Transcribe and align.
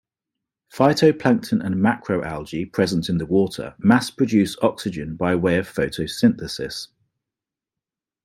Phytoplankton 0.73 1.63
and 1.63 1.75
macroalgae 1.75 2.73
present 2.73 3.07
in 3.07 3.19
the 3.19 3.25
water 3.27 3.75
mass-produce 3.77 4.57
oxygen 4.63 5.15
by 5.15 5.35
way 5.35 5.59
of 5.59 5.71
photosynthesis. 5.71 6.87